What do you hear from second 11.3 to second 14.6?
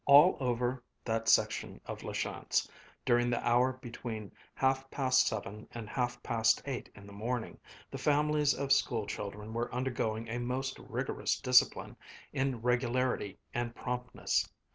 discipline in regularity and promptness.